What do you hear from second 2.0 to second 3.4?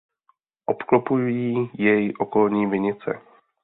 okolní vinice.